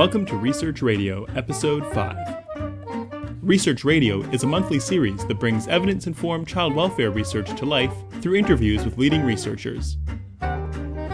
[0.00, 2.16] Welcome to Research Radio, Episode 5.
[3.42, 7.92] Research Radio is a monthly series that brings evidence informed child welfare research to life
[8.22, 9.98] through interviews with leading researchers.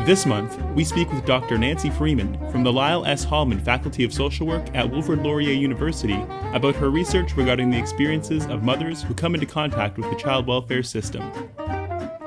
[0.06, 1.58] This month, we speak with Dr.
[1.58, 3.24] Nancy Freymond from the Lyle S.
[3.24, 8.46] Hallman Faculty of Social Work at Wilfrid Laurier University about her research regarding the experiences
[8.46, 11.28] of mothers who come into contact with the child welfare system.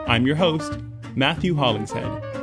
[0.08, 0.78] I'm your host,
[1.16, 2.39] Matthew Hollingshead.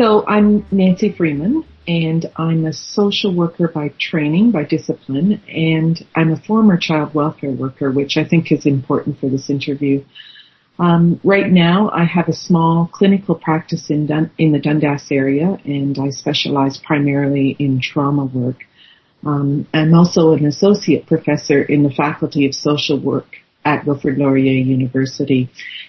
[0.00, 6.32] So I'm Nancy Freymond, and I'm a social worker by training, by discipline, and I'm
[6.32, 10.02] a former child welfare worker, which I think is important for this interview.
[10.78, 15.58] Um, right now, I have a small clinical practice in, Dun- in the Dundas area,
[15.66, 18.64] and I specialize primarily in trauma work.
[19.26, 24.52] Um, I'm also an associate professor in the Faculty of Social Work at Wilfrid Laurier
[24.52, 25.48] University.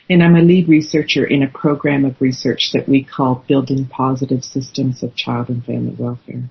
[0.10, 4.44] And I'm a lead researcher in a program of research that we call Building Positive
[4.44, 6.44] Systems of Child and Family Welfare.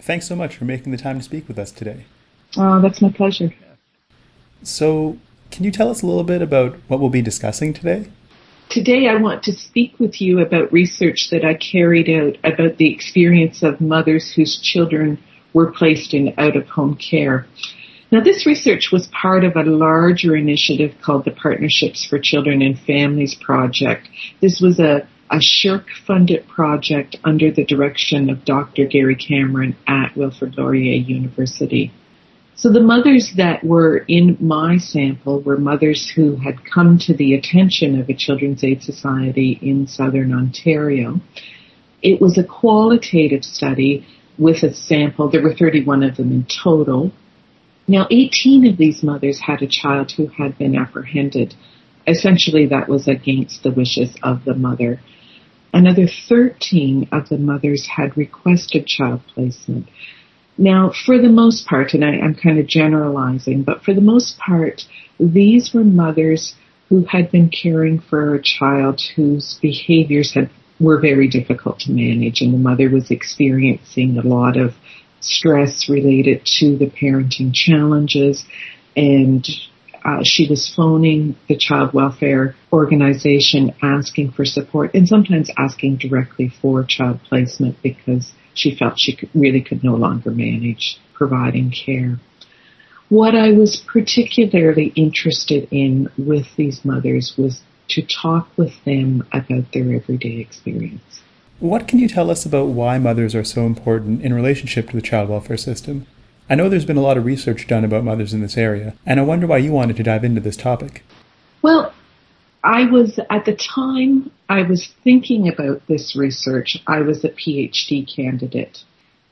[0.00, 2.04] Thanks so much for making the time to speak with us today.
[2.56, 3.54] Oh, that's my pleasure.
[4.62, 5.18] So,
[5.50, 8.10] can you tell us a little bit about what we'll be discussing today?
[8.70, 12.92] Today I want to speak with you about research that I carried out about the
[12.92, 15.22] experience of mothers whose children
[15.52, 17.46] were placed in out of home care.
[18.14, 22.78] Now, this research was part of a larger initiative called the Partnerships for Children and
[22.78, 24.08] Families Project.
[24.40, 28.84] This was a, a SSHRC funded project under the direction of Dr.
[28.84, 31.92] Gary Cameron at Wilfrid Laurier University.
[32.54, 37.34] So the mothers that were in my sample were mothers who had come to the
[37.34, 41.20] attention of a Children's Aid Society in Southern Ontario.
[42.00, 44.06] It was a qualitative study
[44.38, 45.28] with a sample.
[45.28, 47.10] There were 31 of them in total.
[47.86, 51.54] Now, 18 of these mothers had a child who had been apprehended.
[52.06, 55.00] Essentially, that was against the wishes of the mother.
[55.72, 59.88] Another 13 of the mothers had requested child placement.
[60.56, 64.38] Now, for the most part, and I, am kind of generalizing, but for the most
[64.38, 64.86] part,
[65.18, 66.54] these were mothers
[66.88, 70.48] who had been caring for a child whose behaviors had
[70.80, 74.74] were very difficult to manage, and the mother was experiencing a lot of
[75.24, 78.44] stress related to the parenting challenges
[78.96, 79.46] and
[80.04, 86.52] uh, she was phoning the child welfare organization asking for support and sometimes asking directly
[86.60, 92.18] for child placement because she felt she could, really could no longer manage providing care.
[93.08, 99.72] What I was particularly interested in with these mothers was to talk with them about
[99.72, 101.20] their everyday experience.
[101.60, 105.02] What can you tell us about why mothers are so important in relationship to the
[105.02, 106.06] child welfare system?
[106.50, 109.18] I know there's been a lot of research done about mothers in this area, and
[109.18, 111.02] I wonder why you wanted to dive into this topic.
[111.62, 111.94] Well,
[112.62, 118.04] I was, at the time I was thinking about this research, I was a PhD
[118.14, 118.84] candidate.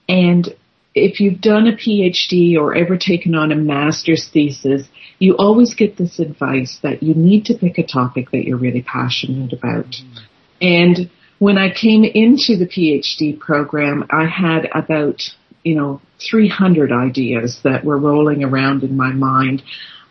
[0.09, 0.54] And
[0.94, 4.87] if you've done a PhD or ever taken on a master's thesis,
[5.19, 8.83] you always get this advice that you need to pick a topic that you're really
[8.83, 9.87] passionate about.
[9.87, 10.19] Mm-hmm.
[10.60, 11.10] And
[11.42, 15.22] when I came into the PhD program, I had about,
[15.64, 19.60] you know, 300 ideas that were rolling around in my mind.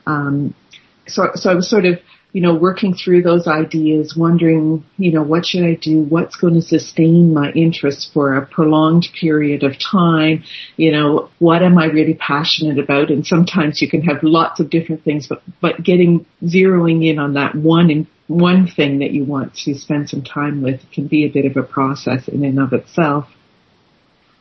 [0.05, 0.53] Um,
[1.07, 1.99] so, so I was sort of,
[2.33, 6.01] you know, working through those ideas, wondering, you know, what should I do?
[6.01, 10.43] What's going to sustain my interest for a prolonged period of time?
[10.75, 13.09] You know, what am I really passionate about?
[13.09, 17.35] And sometimes you can have lots of different things, but, but getting, zeroing in on
[17.35, 17.89] that one
[18.31, 21.57] one thing that you want to spend some time with can be a bit of
[21.57, 23.27] a process in and of itself.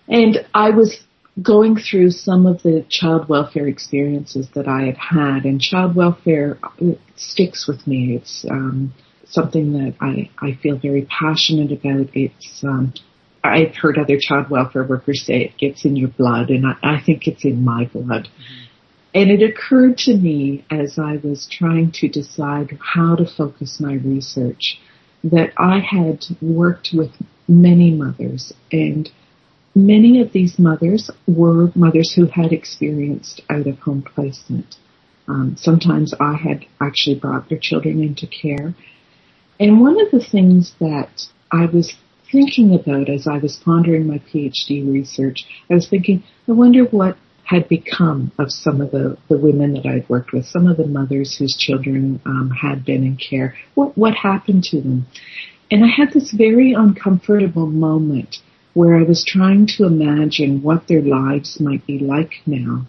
[0.09, 1.01] And I was
[1.41, 6.59] going through some of the child welfare experiences that I had had, and child welfare
[7.17, 8.17] sticks with me.
[8.17, 8.93] It's um,
[9.27, 12.11] something that I, I feel very passionate about.
[12.15, 12.93] It's um,
[13.43, 17.01] I've heard other child welfare workers say it gets in your blood, and I, I
[17.05, 18.29] think it's in my blood.
[18.29, 18.60] Mm-hmm.
[19.15, 23.95] And it occurred to me as I was trying to decide how to focus my
[23.95, 24.79] research
[25.25, 27.11] that I had worked with
[27.49, 29.11] many mothers and
[29.75, 34.77] many of these mothers were mothers who had experienced out of home placement.
[35.29, 38.75] Um, sometimes I had actually brought their children into care.
[39.59, 41.23] And one of the things that
[41.53, 41.95] I was
[42.31, 47.17] thinking about as I was pondering my PhD research, I was thinking, I wonder what
[47.51, 50.87] had become of some of the, the women that I'd worked with, some of the
[50.87, 53.57] mothers whose children um, had been in care.
[53.75, 55.07] What, what happened to them?
[55.69, 58.37] And I had this very uncomfortable moment
[58.73, 62.87] where I was trying to imagine what their lives might be like now.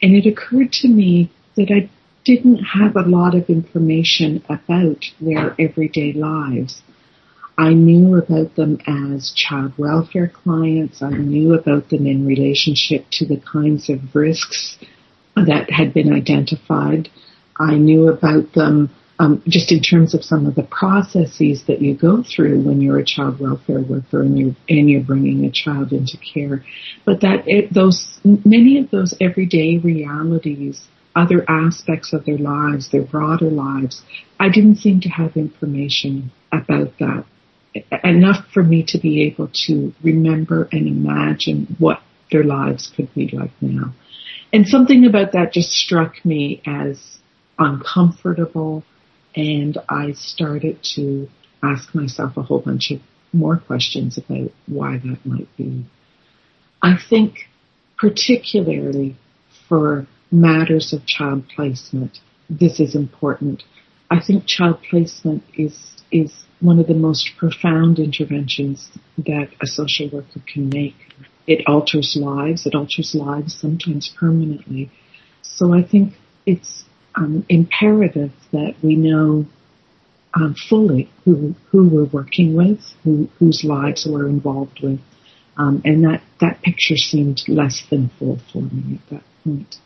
[0.00, 1.90] And it occurred to me that I
[2.24, 6.80] didn't have a lot of information about their everyday lives.
[7.58, 11.02] I knew about them as child welfare clients.
[11.02, 14.78] I knew about them in relationship to the kinds of risks
[15.34, 17.08] that had been identified.
[17.58, 21.96] I knew about them um, just in terms of some of the processes that you
[21.96, 25.92] go through when you're a child welfare worker and you're and you're bringing a child
[25.92, 26.64] into care.
[27.04, 33.02] But that it, those many of those everyday realities, other aspects of their lives, their
[33.02, 34.02] broader lives,
[34.38, 37.24] I didn't seem to have information about that
[38.04, 42.00] enough for me to be able to remember and imagine what
[42.30, 43.94] their lives could be like now.
[44.52, 47.18] And something about that just struck me as
[47.58, 48.84] uncomfortable
[49.34, 51.28] and I started to
[51.62, 53.00] ask myself a whole bunch of
[53.32, 55.84] more questions about why that might be.
[56.82, 57.48] I think
[57.98, 59.16] particularly
[59.68, 62.18] for matters of child placement,
[62.48, 63.64] this is important.
[64.10, 70.08] I think child placement is, is one of the most profound interventions that a social
[70.08, 70.96] worker can make.
[71.46, 72.66] It alters lives.
[72.66, 74.90] It alters lives sometimes permanently.
[75.42, 76.14] So I think
[76.46, 76.84] it's
[77.14, 79.46] um, imperative that we know
[80.34, 85.00] um, fully who who we're working with, who whose lives we're involved with,
[85.56, 89.76] um, and that that picture seemed less than full for me at that point.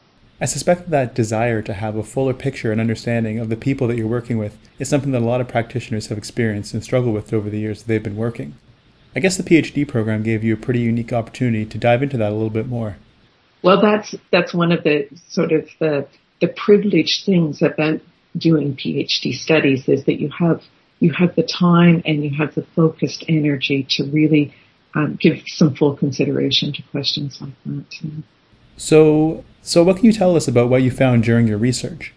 [0.42, 3.96] I suspect that desire to have a fuller picture and understanding of the people that
[3.96, 7.32] you're working with is something that a lot of practitioners have experienced and struggled with
[7.32, 8.56] over the years they've been working.
[9.14, 12.30] I guess the PhD program gave you a pretty unique opportunity to dive into that
[12.30, 12.96] a little bit more.
[13.62, 16.08] Well, that's that's one of the sort of the
[16.40, 18.00] the privileged things about
[18.36, 20.64] doing PhD studies is that you have
[20.98, 24.52] you have the time and you have the focused energy to really
[24.96, 28.24] um, give some full consideration to questions like that.
[28.76, 32.12] So, so what can you tell us about what you found during your research?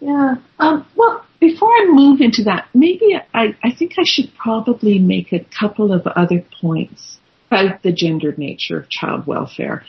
[0.00, 0.36] Yeah.
[0.58, 5.32] Um, well, before I move into that, maybe I, I think I should probably make
[5.32, 7.18] a couple of other points
[7.50, 9.84] about the gendered nature of child welfare.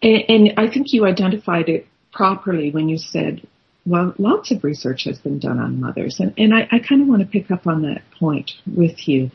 [0.00, 3.46] And, and I think you identified it properly when you said,
[3.84, 6.20] well, lots of research has been done on mothers.
[6.20, 9.30] And, and I, I kind of want to pick up on that point with you.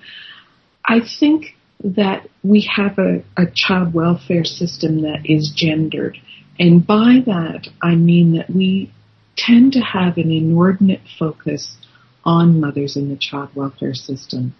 [0.85, 6.17] I think that we have a, a child welfare system that is gendered.
[6.59, 8.91] And by that, I mean that we
[9.35, 11.77] tend to have an inordinate focus
[12.25, 14.55] on mothers in the child welfare system.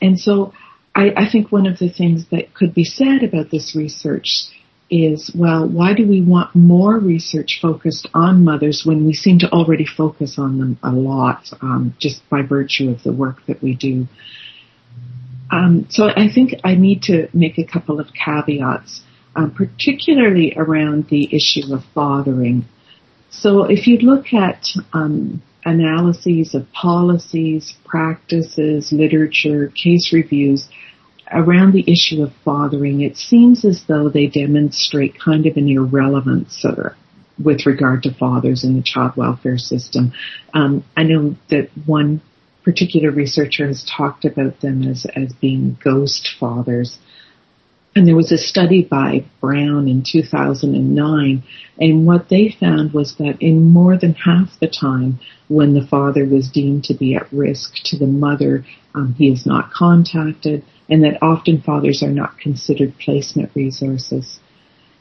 [0.00, 0.52] And so
[0.94, 4.46] I, I, think one of the things that could be said about this research
[4.88, 9.50] is, well, why do we want more research focused on mothers when we seem to
[9.50, 13.74] already focus on them a lot, um, just by virtue of the work that we
[13.74, 14.06] do?
[15.50, 19.02] Um, so I think I need to make a couple of caveats,
[19.34, 22.64] um, particularly around the issue of fathering.
[23.30, 30.68] So if you look at um, analyses of policies, practices, literature, case reviews,
[31.32, 36.64] around the issue of fathering, it seems as though they demonstrate kind of an irrelevance
[36.64, 36.94] uh,
[37.42, 40.12] with regard to fathers in the child welfare system.
[40.54, 42.22] Um, I know that one
[42.66, 46.98] particular researcher has talked about them as, as being ghost fathers.
[47.94, 51.44] And there was a study by Brown in 2009,
[51.78, 56.26] and what they found was that in more than half the time when the father
[56.26, 61.04] was deemed to be at risk to the mother, um, he is not contacted, and
[61.04, 64.40] that often fathers are not considered placement resources.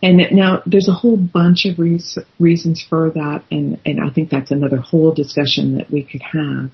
[0.03, 4.51] And now there's a whole bunch of reasons for that, and, and I think that's
[4.51, 6.69] another whole discussion that we could have.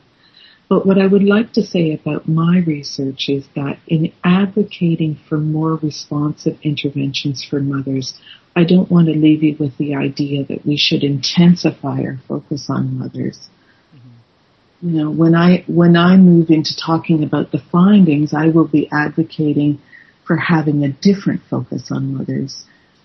[0.72, 5.38] But what I would like to say about my research is that in advocating for
[5.38, 8.13] more responsive interventions for mothers,
[8.56, 12.68] I don't want to leave you with the idea that we should intensify our focus
[12.70, 13.50] on mothers.
[13.94, 14.88] Mm-hmm.
[14.88, 18.88] You know, when I, when I move into talking about the findings, I will be
[18.94, 19.82] advocating
[20.25, 22.63] for having a different focus on mothers.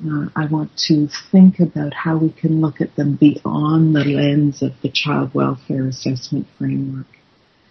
[0.09, 4.63] Uh, I want to think about how we can look at them beyond the lens
[4.63, 7.07] of the child welfare assessment framework.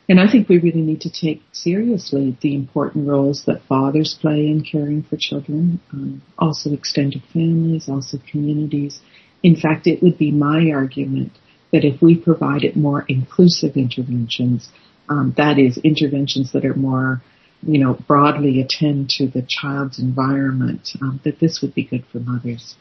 [0.07, 4.47] And I think we really need to take seriously the important roles that fathers play
[4.47, 8.99] in caring for children, um, also extended families, also communities.
[9.41, 11.31] In fact, it would be my argument
[11.71, 14.69] that if we provided more inclusive interventions,
[15.09, 17.21] um, that is, interventions that are more,
[17.63, 22.19] you know, broadly attend to the child's environment, um, that this would be good for
[22.19, 22.75] mothers.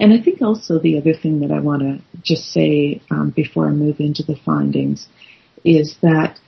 [0.00, 3.68] And I think also the other thing that I want to just say um, before
[3.68, 5.06] I move into the findings
[5.64, 6.38] is that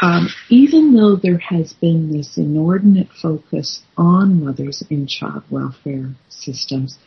[0.00, 6.98] um, even though there has been this inordinate focus on mothers in child welfare systems,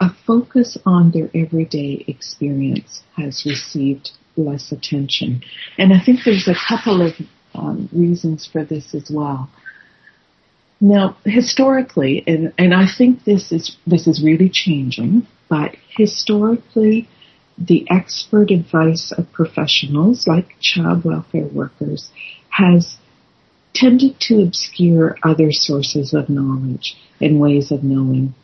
[0.00, 5.42] a focus on their everyday experience has received less attention.
[5.78, 7.12] And I think there's a couple of
[7.54, 9.50] um, reasons for this as well.
[10.80, 17.06] Now, historically, and, and I think this is this is really changing, but historically,
[17.60, 22.10] the expert advice of professionals like child welfare workers
[22.48, 22.96] has
[23.74, 28.34] tended to obscure other sources of knowledge and ways of knowing.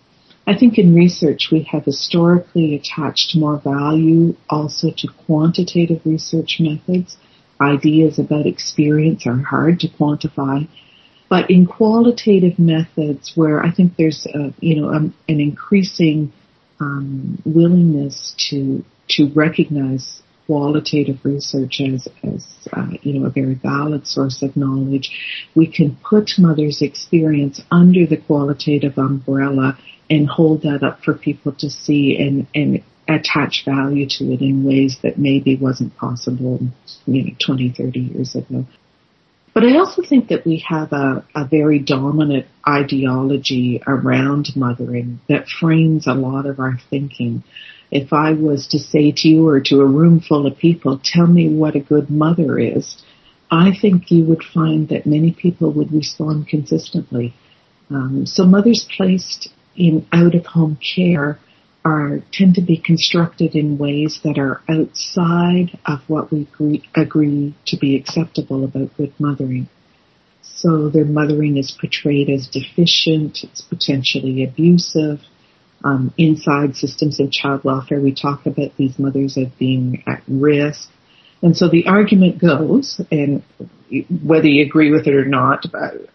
[0.46, 7.16] I think in research we have historically attached more value also to quantitative research methods.
[7.60, 10.68] Ideas about experience are hard to quantify.
[11.28, 16.32] But in qualitative methods where I think there's a, you know, um, an increasing
[16.78, 24.06] um, willingness to to recognize qualitative research as, as uh, you know, a very valid
[24.06, 25.10] source of knowledge.
[25.54, 29.76] We can put mother's experience under the qualitative umbrella
[30.08, 34.64] and hold that up for people to see and, and attach value to it in
[34.64, 36.60] ways that maybe wasn't possible,
[37.06, 38.66] you know, 20, 30 years ago.
[39.52, 45.48] But I also think that we have a, a very dominant ideology around mothering that
[45.48, 47.42] frames a lot of our thinking
[47.90, 51.26] if I was to say to you or to a room full of people, tell
[51.26, 53.02] me what a good mother is,
[53.50, 57.34] I think you would find that many people would respond consistently.
[57.90, 61.38] Um, so mothers placed in out of home care
[61.84, 67.54] are tend to be constructed in ways that are outside of what we agree, agree
[67.66, 69.68] to be acceptable about good mothering.
[70.42, 75.20] So their mothering is portrayed as deficient, it's potentially abusive,
[75.86, 80.90] um, inside systems of child welfare, we talk about these mothers as being at risk.
[81.42, 83.42] And so the argument goes, and
[84.24, 85.64] whether you agree with it or not,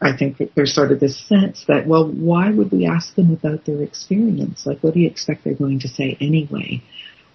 [0.01, 3.63] I think there's sort of this sense that, well, why would we ask them about
[3.65, 4.65] their experience?
[4.65, 6.83] Like, what do you expect they're going to say anyway?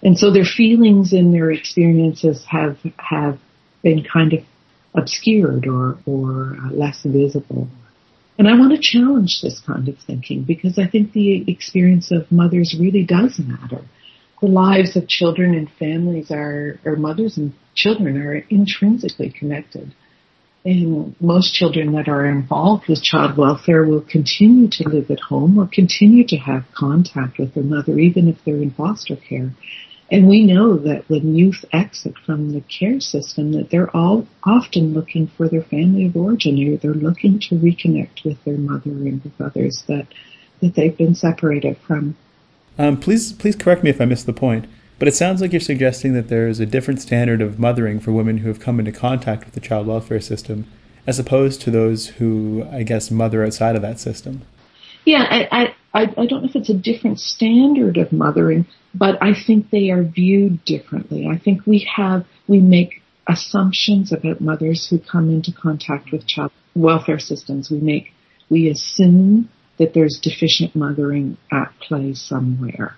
[0.03, 3.39] And so their feelings and their experiences have, have
[3.81, 4.39] been kind of
[4.93, 7.67] obscured or, or uh, less visible.
[8.37, 12.31] And I want to challenge this kind of thinking because I think the experience of
[12.31, 13.83] mothers really does matter.
[14.41, 19.93] The lives of children and families are, or mothers and children are intrinsically connected.
[20.63, 25.57] And most children that are involved with child welfare will continue to live at home
[25.57, 29.51] or continue to have contact with their mother even if they're in foster care.
[30.09, 34.93] And we know that when youth exit from the care system, that they're all often
[34.93, 39.23] looking for their family of origin, or they're looking to reconnect with their mother and
[39.23, 40.07] with others that
[40.61, 42.15] that they've been separated from.
[42.79, 44.65] Um, please, please correct me if I missed the point.
[44.99, 48.11] But it sounds like you're suggesting that there is a different standard of mothering for
[48.11, 50.65] women who have come into contact with the child welfare system,
[51.05, 54.41] as opposed to those who, I guess, mother outside of that system.
[55.05, 59.33] Yeah, I, I, I don't know if it's a different standard of mothering, but I
[59.33, 61.27] think they are viewed differently.
[61.27, 66.51] I think we have, we make assumptions about mothers who come into contact with child
[66.75, 67.71] welfare systems.
[67.71, 68.13] We make,
[68.47, 69.49] we assume
[69.79, 72.95] that there's deficient mothering at play somewhere.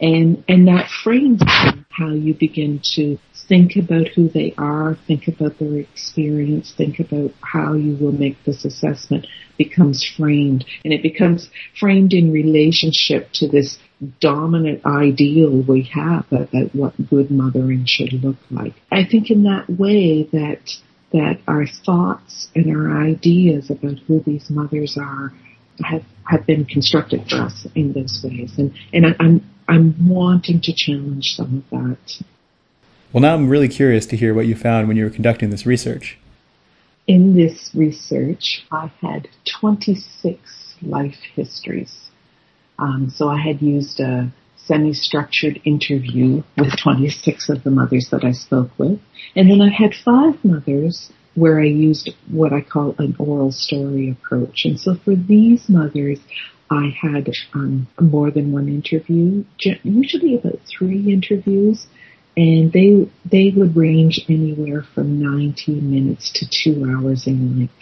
[0.00, 1.42] And, and that frames
[1.90, 3.18] how you begin to
[3.48, 8.42] think about who they are, think about their experience, think about how you will make
[8.44, 9.26] this assessment
[9.58, 10.64] becomes framed.
[10.84, 13.78] And it becomes framed in relationship to this
[14.20, 18.74] dominant ideal we have about what good mothering should look like.
[18.90, 20.70] I think in that way that
[21.12, 25.32] that our thoughts and our ideas about who these mothers are
[25.84, 28.52] have have been constructed for us in those ways.
[28.58, 32.24] And and I, I'm I'm wanting to challenge some of that.
[33.12, 35.64] Well, now I'm really curious to hear what you found when you were conducting this
[35.64, 36.18] research.
[37.06, 39.28] In this research, I had
[39.60, 42.10] 26 life histories.
[42.80, 48.32] Um, so I had used a semi-structured interview with 26 of the mothers that I
[48.32, 48.98] spoke with.
[49.36, 54.10] And then I had five mothers where I used what I call an oral story
[54.10, 54.64] approach.
[54.64, 56.18] And so for these mothers,
[56.70, 59.44] I had um, more than one interview,
[59.82, 61.86] usually about three interviews
[62.36, 67.74] and they they would range anywhere from 90 minutes to two hours in length.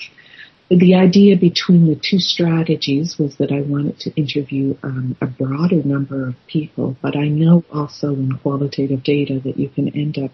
[0.71, 5.83] The idea between the two strategies was that I wanted to interview um, a broader
[5.83, 10.31] number of people, but I know also in qualitative data that you can end up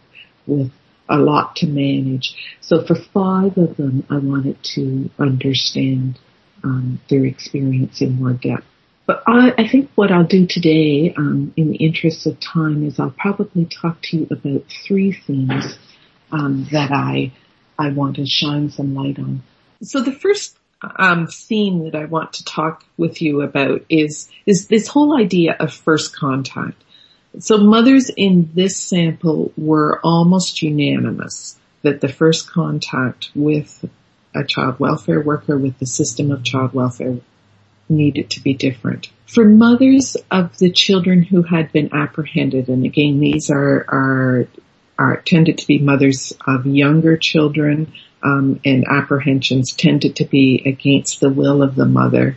[0.46, 0.72] with
[1.08, 2.34] a lot to manage.
[2.60, 6.18] So for five of them, I wanted to understand
[6.64, 8.64] um, their experience in more depth.
[9.06, 12.98] But I, I think what I'll do today, um, in the interest of time, is
[12.98, 15.78] I'll probably talk to you about three themes
[16.32, 17.32] um, that I
[17.78, 19.42] I want to shine some light on.
[19.82, 20.56] So the first
[20.96, 25.56] um, theme that I want to talk with you about is is this whole idea
[25.58, 26.82] of first contact.
[27.40, 33.84] So mothers in this sample were almost unanimous that the first contact with
[34.34, 37.18] a child welfare worker with the system of child welfare
[37.88, 39.10] needed to be different.
[39.26, 44.48] For mothers of the children who had been apprehended, and again, these are, are,
[44.98, 51.20] are tended to be mothers of younger children, um, and apprehensions tended to be against
[51.20, 52.36] the will of the mother.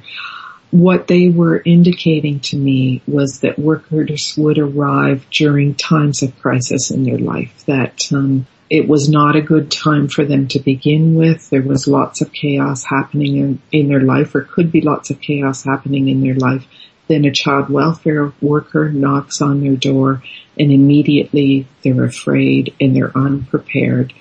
[0.71, 6.91] What they were indicating to me was that workers would arrive during times of crisis
[6.91, 11.15] in their life, that um, it was not a good time for them to begin
[11.15, 11.49] with.
[11.49, 15.21] There was lots of chaos happening in, in their life or could be lots of
[15.21, 16.65] chaos happening in their life.
[17.07, 20.21] Then a child welfare worker knocks on their door
[20.59, 24.13] and immediately they're afraid and they're unprepared.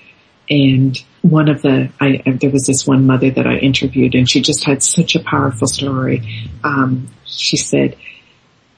[0.49, 4.41] And one of the, I, there was this one mother that I interviewed and she
[4.41, 6.49] just had such a powerful story.
[6.63, 7.97] Um, she said,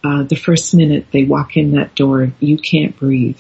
[0.04, 3.40] uh, the first minute they walk in that door, you can't breathe.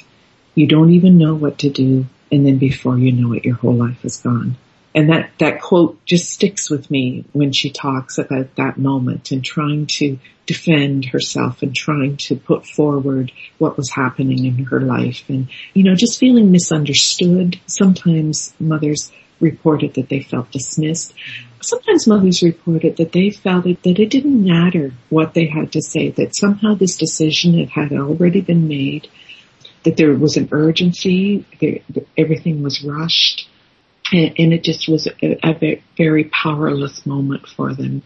[0.53, 3.75] You don't even know what to do and then before you know it, your whole
[3.75, 4.55] life is gone.
[4.95, 9.43] And that, that quote just sticks with me when she talks about that moment and
[9.43, 10.17] trying to
[10.47, 15.83] defend herself and trying to put forward what was happening in her life and, you
[15.83, 17.59] know, just feeling misunderstood.
[17.67, 21.13] Sometimes mothers reported that they felt dismissed.
[21.61, 25.81] Sometimes mothers reported that they felt it, that it didn't matter what they had to
[25.83, 29.07] say, that somehow this decision had, had already been made
[29.83, 31.79] that there was an urgency, there,
[32.17, 33.47] everything was rushed,
[34.11, 38.01] and, and, it just was a, a very powerless moment for them.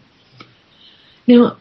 [1.26, 1.56] Now,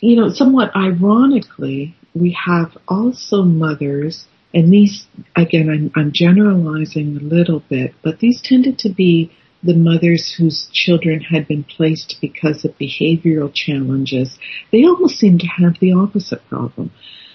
[0.00, 7.20] you know, somewhat ironically, we have also mothers, and these, again, I'm, I'm generalizing a
[7.20, 9.32] little bit, but these tended to be
[9.64, 14.38] the mothers whose children had been placed because of behavioral challenges.
[14.70, 16.92] They almost seem to have the opposite problem.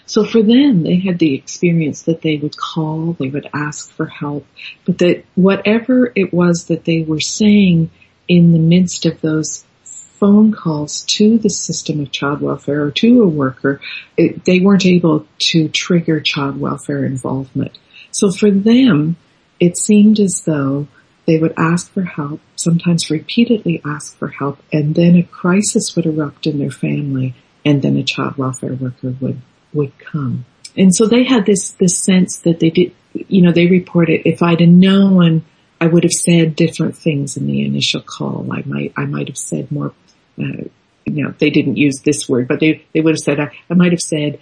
[0.10, 4.08] So for them, they had the experience that they would call, they would ask for
[4.08, 4.44] help,
[4.84, 7.92] but that whatever it was that they were saying
[8.28, 13.22] in the midst of those phone calls to the system of child welfare or to
[13.22, 13.82] a worker,
[14.18, 17.78] it, they weren't able to trigger child welfare involvement.
[18.10, 19.16] So for them,
[19.60, 20.88] it seemed as though
[21.28, 26.08] they would ask for help, sometimes repeatedly ask for help, and then a crisis would
[26.08, 29.40] erupt in their family, and then a child welfare worker would
[29.74, 30.46] would come.
[30.78, 34.42] And so they had this, this sense that they did, you know, they reported if
[34.42, 35.44] I'd have known,
[35.82, 38.48] I would have said different things in the initial call.
[38.52, 39.94] I might, I might have said more,
[40.38, 40.64] uh,
[41.06, 43.74] you know, they didn't use this word, but they, they would have said, I, I
[43.74, 44.40] might have said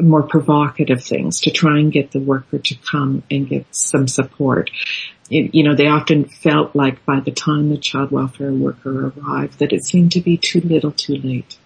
[0.00, 4.70] more provocative things to try and get the worker to come and get some support.
[5.30, 9.58] It, you know, they often felt like by the time the child welfare worker arrived
[9.58, 11.58] that it seemed to be too little too late.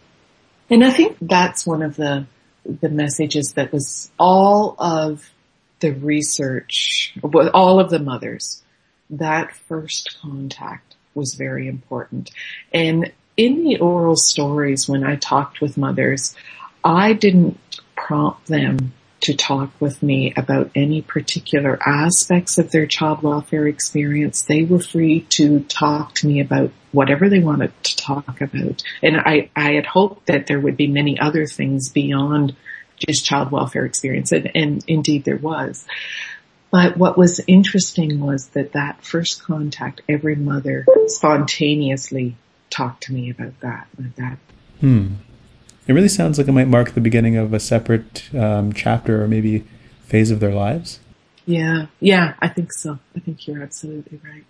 [0.71, 2.27] And I think that's one of the
[2.65, 5.31] the messages that was all of
[5.81, 7.15] the research,
[7.55, 8.63] all of the mothers,
[9.11, 12.31] that first contact was very important.
[12.73, 16.35] And in the oral stories, when I talked with mothers,
[16.85, 17.59] I didn't
[17.97, 24.43] prompt them to talk with me about any particular aspects of their child welfare experience.
[24.43, 28.83] They were free to talk to me about whatever they wanted to talk about.
[29.01, 32.57] And I, I had hoped that there would be many other things beyond
[32.97, 34.33] just child welfare experience.
[34.33, 35.85] And, and indeed there was.
[36.73, 42.37] But what was interesting was that that first contact, every mother spontaneously
[42.71, 44.39] talked to me about that, about that.
[44.81, 45.07] Hmm.
[45.87, 49.29] It really sounds like it might mark the beginning of a separate um, chapter or
[49.29, 49.65] maybe
[50.07, 51.01] phase of their lives.
[51.45, 52.99] Yeah, yeah, I think so.
[53.17, 54.45] I think you're absolutely right.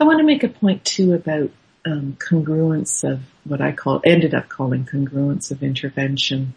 [0.00, 1.50] I want to make a point too about
[1.86, 6.54] um, congruence of what I call, ended up calling congruence of intervention.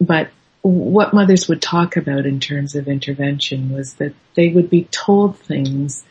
[0.00, 0.30] But
[0.62, 5.38] what mothers would talk about in terms of intervention was that they would be told
[5.38, 6.04] things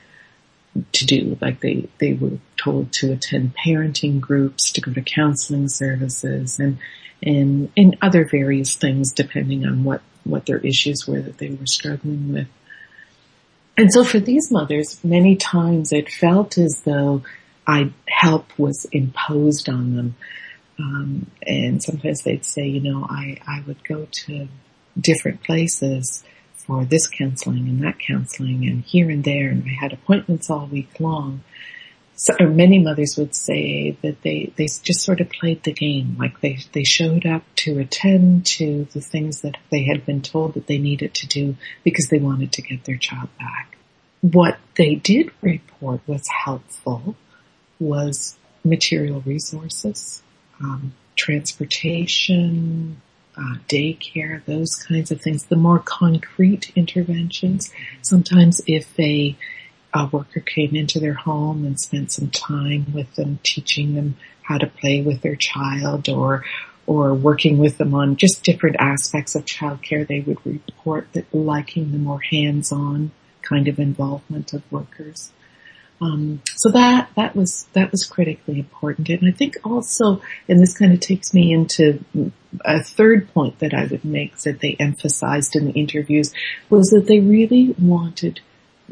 [0.91, 5.69] to do, like they, they were told to attend parenting groups, to go to counseling
[5.69, 6.77] services and
[7.23, 11.65] and, and other various things depending on what, what their issues were that they were
[11.65, 12.47] struggling with.
[13.77, 17.23] And so for these mothers, many times it felt as though
[17.67, 20.15] I, help was imposed on them.
[20.79, 24.47] Um, and sometimes they'd say, you know, I, I would go to
[24.99, 26.23] different places
[26.65, 30.67] for this counseling and that counseling and here and there and I had appointments all
[30.67, 31.43] week long
[32.17, 36.39] so, many mothers would say that they, they just sort of played the game, like
[36.39, 40.67] they, they showed up to attend to the things that they had been told that
[40.67, 43.77] they needed to do because they wanted to get their child back.
[44.21, 47.17] What they did report was helpful
[47.79, 50.23] was material resources,
[50.61, 53.01] um, transportation,
[53.37, 55.45] uh, daycare, those kinds of things.
[55.45, 57.71] The more concrete interventions.
[58.01, 59.35] Sometimes if a,
[59.93, 64.57] a worker came into their home and spent some time with them, teaching them how
[64.57, 66.45] to play with their child or
[66.87, 71.91] or working with them on just different aspects of childcare, they would report that liking
[71.91, 75.31] the more hands-on kind of involvement of workers.
[76.01, 80.77] Um, so that that was that was critically important, and I think also, and this
[80.77, 82.03] kind of takes me into
[82.65, 86.33] a third point that I would make that they emphasized in the interviews
[86.69, 88.41] was that they really wanted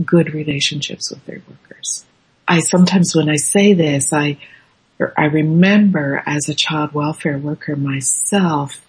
[0.03, 2.05] good relationships with their workers.
[2.47, 4.37] I sometimes, when I say this, I
[5.17, 8.85] I remember as a child welfare worker myself,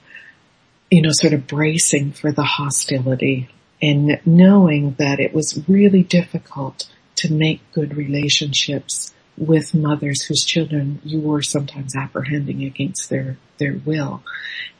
[0.90, 3.48] you know, sort of bracing for the hostility
[3.82, 11.00] and knowing that it was really difficult to make good relationships with mothers whose children
[11.04, 14.22] you were sometimes apprehending against their, their will.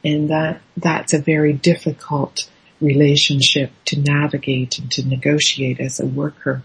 [0.03, 6.63] And that, that's a very difficult relationship to navigate and to negotiate as a worker.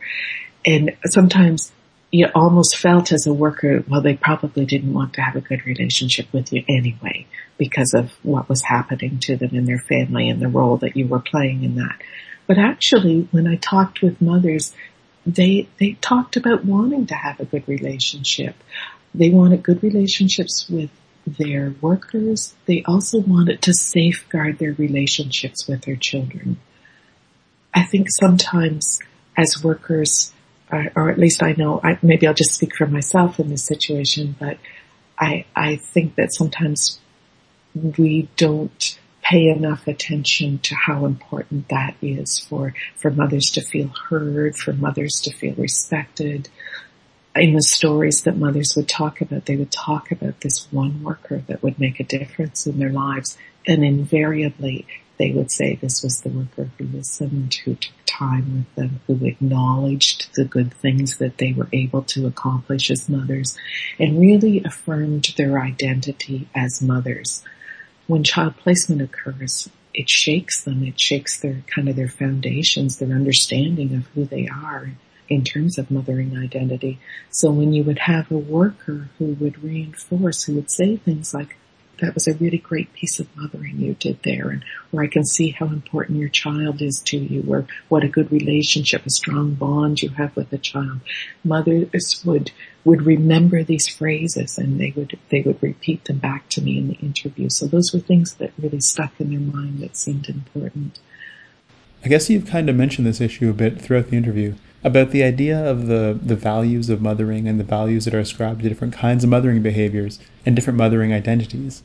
[0.64, 1.72] And sometimes
[2.10, 5.64] you almost felt as a worker, well, they probably didn't want to have a good
[5.64, 10.40] relationship with you anyway because of what was happening to them in their family and
[10.40, 12.00] the role that you were playing in that.
[12.46, 14.74] But actually, when I talked with mothers,
[15.34, 18.54] they, they talked about wanting to have a good relationship.
[19.14, 20.90] They wanted good relationships with
[21.26, 22.54] their workers.
[22.66, 26.58] They also wanted to safeguard their relationships with their children.
[27.74, 28.98] I think sometimes
[29.36, 30.32] as workers,
[30.70, 34.36] or at least I know, I, maybe I'll just speak for myself in this situation,
[34.38, 34.58] but
[35.18, 36.98] I, I think that sometimes
[37.74, 38.98] we don't
[39.30, 44.72] pay enough attention to how important that is for, for mothers to feel heard, for
[44.72, 46.48] mothers to feel respected.
[47.36, 51.44] In the stories that mothers would talk about, they would talk about this one worker
[51.46, 53.38] that would make a difference in their lives.
[53.68, 54.84] And invariably,
[55.16, 59.24] they would say this was the worker who listened, who took time with them, who
[59.26, 63.56] acknowledged the good things that they were able to accomplish as mothers,
[63.96, 67.44] and really affirmed their identity as mothers
[68.10, 70.82] when child placement occurs, it shakes them.
[70.82, 74.90] It shakes their kind of their foundations, their understanding of who they are
[75.28, 76.98] in terms of mothering identity.
[77.30, 81.56] So when you would have a worker who would reinforce, who would say things like,
[82.00, 85.24] that was a really great piece of mothering you did there and where I can
[85.24, 89.54] see how important your child is to you or what a good relationship, a strong
[89.54, 91.00] bond you have with a child.
[91.44, 92.52] Mothers would,
[92.84, 96.88] would remember these phrases and they would, they would repeat them back to me in
[96.88, 97.48] the interview.
[97.48, 100.98] So those were things that really stuck in their mind that seemed important.
[102.04, 105.22] I guess you've kind of mentioned this issue a bit throughout the interview about the
[105.22, 108.94] idea of the, the values of mothering and the values that are ascribed to different
[108.94, 111.82] kinds of mothering behaviors and different mothering identities.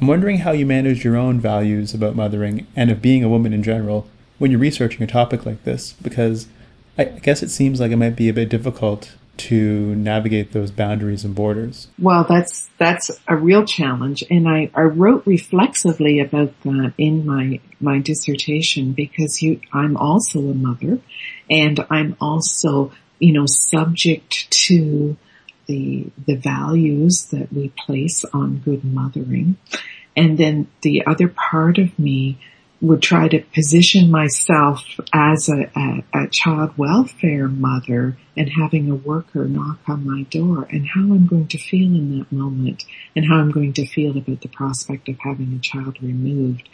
[0.00, 3.52] I'm wondering how you manage your own values about mothering and of being a woman
[3.52, 4.06] in general
[4.38, 6.48] when you're researching a topic like this, because
[6.98, 11.24] I guess it seems like it might be a bit difficult to navigate those boundaries
[11.24, 11.88] and borders.
[11.98, 17.60] Well, that's that's a real challenge, and I, I wrote reflexively about that in my
[17.80, 21.00] my dissertation because you I'm also a mother,
[21.50, 25.16] and I'm also you know subject to
[25.66, 29.56] the, the values that we place on good mothering.
[30.16, 32.38] And then the other part of me
[32.84, 38.94] would try to position myself as a, a, a, child welfare mother and having a
[38.94, 42.84] worker knock on my door and how I'm going to feel in that moment
[43.16, 46.68] and how I'm going to feel about the prospect of having a child removed.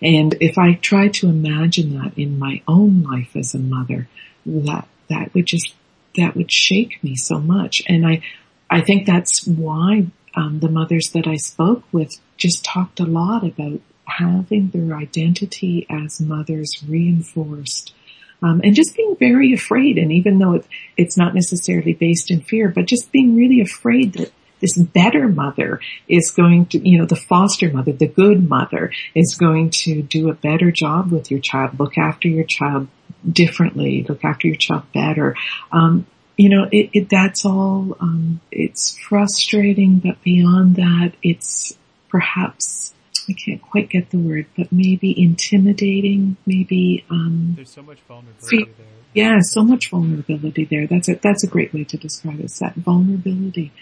[0.00, 4.08] And if I try to imagine that in my own life as a mother,
[4.46, 5.74] that, that would just
[6.16, 7.82] that would shake me so much.
[7.86, 8.22] And I,
[8.68, 13.44] I think that's why um, the mothers that I spoke with just talked a lot
[13.44, 13.80] about
[14.18, 17.94] having their identity as mothers reinforced.
[18.42, 22.40] Um, and just being very afraid, and even though it, it's not necessarily based in
[22.40, 27.06] fear, but just being really afraid that this better mother is going to, you know,
[27.06, 31.40] the foster mother, the good mother is going to do a better job with your
[31.40, 32.88] child, look after your child
[33.30, 35.34] differently, look after your child better.
[35.72, 37.96] Um, you know, it, it that's all.
[38.00, 41.76] Um, it's frustrating, but beyond that, it's
[42.08, 42.94] perhaps
[43.30, 46.36] I can't quite get the word, but maybe intimidating.
[46.46, 48.86] Maybe um, there's so much vulnerability there.
[49.14, 50.86] Yeah, so much vulnerability there.
[50.86, 52.44] That's a that's a great way to describe it.
[52.44, 53.72] It's that vulnerability.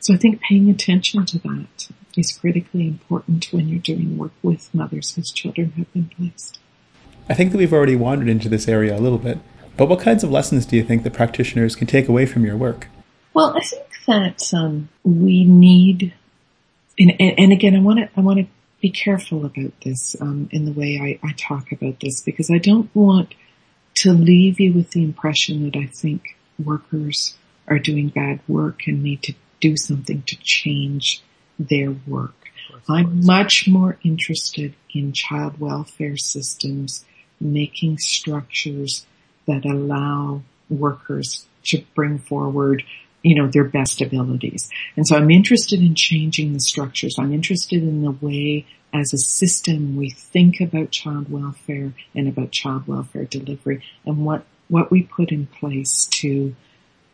[0.00, 4.74] So I think paying attention to that is critically important when you're doing work with
[4.74, 6.58] mothers whose children have been placed.
[7.28, 9.38] I think that we've already wandered into this area a little bit,
[9.76, 12.56] but what kinds of lessons do you think that practitioners can take away from your
[12.56, 12.88] work?
[13.32, 16.12] Well, I think that um, we need,
[16.98, 18.46] and, and, and again, I want to I want to
[18.84, 22.58] be careful about this um, in the way I, I talk about this because I
[22.58, 23.34] don't want
[23.94, 27.34] to leave you with the impression that I think workers
[27.66, 31.22] are doing bad work and need to do something to change
[31.58, 32.34] their work.
[32.86, 37.06] I'm much more interested in child welfare systems
[37.40, 39.06] making structures
[39.46, 42.82] that allow workers to bring forward
[43.24, 44.68] you know, their best abilities.
[44.96, 47.16] And so I'm interested in changing the structures.
[47.18, 52.52] I'm interested in the way as a system we think about child welfare and about
[52.52, 56.54] child welfare delivery and what, what we put in place to,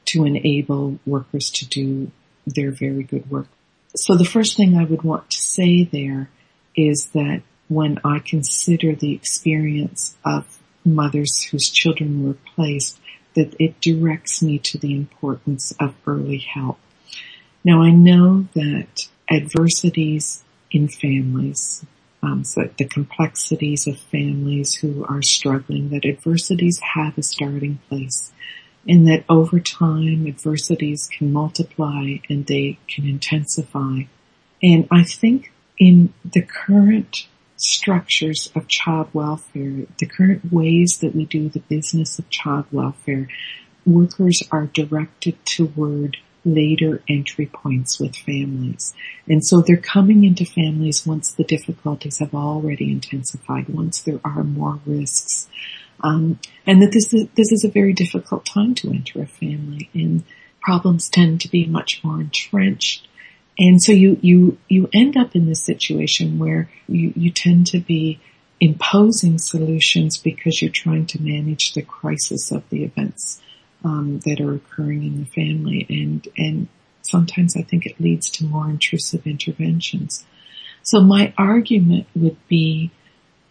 [0.06, 2.10] to enable workers to do
[2.44, 3.46] their very good work.
[3.94, 6.28] So the first thing I would want to say there
[6.76, 12.98] is that when I consider the experience of mothers whose children were placed,
[13.40, 16.78] that it directs me to the importance of early help.
[17.64, 21.84] Now I know that adversities in families,
[22.22, 28.30] um, so the complexities of families who are struggling, that adversities have a starting place
[28.86, 34.02] and that over time adversities can multiply and they can intensify.
[34.62, 37.26] And I think in the current
[37.60, 43.28] structures of child welfare, the current ways that we do the business of child welfare,
[43.84, 48.94] workers are directed toward later entry points with families.
[49.28, 54.42] And so they're coming into families once the difficulties have already intensified, once there are
[54.42, 55.48] more risks.
[56.02, 59.90] Um, and that this is, this is a very difficult time to enter a family
[59.92, 60.24] and
[60.62, 63.06] problems tend to be much more entrenched
[63.60, 67.78] and so you, you, you end up in this situation where you, you tend to
[67.78, 68.18] be
[68.58, 73.40] imposing solutions because you're trying to manage the crisis of the events
[73.84, 76.68] um, that are occurring in the family and and
[77.02, 80.24] sometimes I think it leads to more intrusive interventions.
[80.82, 82.90] So my argument would be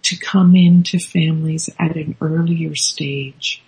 [0.04, 3.62] to come into families at an earlier stage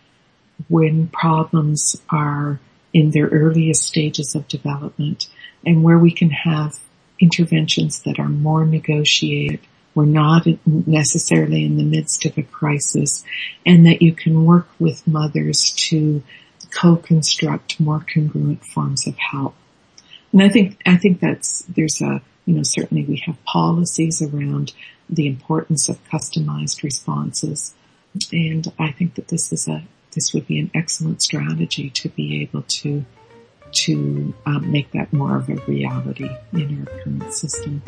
[0.69, 2.59] when problems are
[2.93, 5.27] in their earliest stages of development
[5.65, 6.79] and where we can have
[7.19, 9.59] interventions that are more negotiated.
[9.93, 13.23] We're not necessarily in the midst of a crisis
[13.65, 16.23] and that you can work with mothers to
[16.71, 19.55] co-construct more congruent forms of help.
[20.31, 24.73] And I think, I think that's, there's a, you know, certainly we have policies around
[25.09, 27.73] the importance of customized responses.
[28.31, 32.41] And I think that this is a, this would be an excellent strategy to be
[32.41, 33.05] able to
[33.71, 37.81] to um, make that more of a reality in our current system.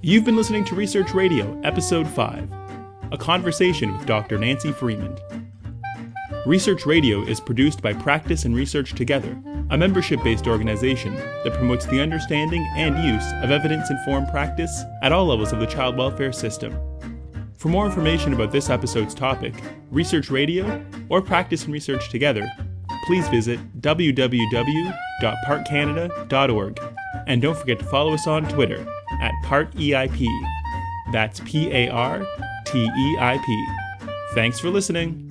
[0.00, 2.50] You've been listening to Research Radio, Episode 5,
[3.12, 4.38] a conversation with Dr.
[4.38, 5.37] Nancy Freymond.
[6.48, 11.84] Research Radio is produced by Practice and Research Together, a membership based organization that promotes
[11.84, 16.32] the understanding and use of evidence informed practice at all levels of the child welfare
[16.32, 16.74] system.
[17.58, 19.52] For more information about this episode's topic,
[19.90, 22.50] Research Radio, or Practice and Research Together,
[23.06, 26.80] please visit www.partcanada.org.
[27.26, 28.86] And don't forget to follow us on Twitter
[29.20, 30.26] at PartEIP.
[31.12, 32.26] That's P A R
[32.64, 33.66] T E I P.
[34.32, 35.30] Thanks for listening.